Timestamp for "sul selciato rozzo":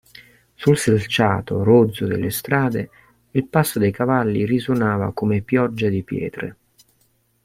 0.55-2.07